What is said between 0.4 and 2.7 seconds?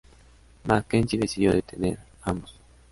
Mackenzie decidió detener a ambos.